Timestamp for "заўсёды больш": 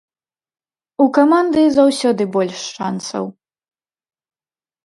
1.75-2.57